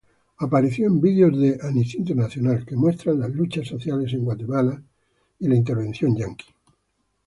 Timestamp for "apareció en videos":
0.39-1.37